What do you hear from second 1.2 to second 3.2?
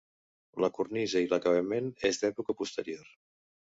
i l'acabament és d'època posterior.